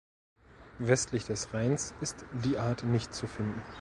Westlich 0.79 1.25
des 1.27 1.53
Rheins 1.53 1.93
ist 2.01 2.25
die 2.43 2.57
Art 2.57 2.83
nicht 2.83 3.13
zu 3.13 3.27
finden. 3.27 3.61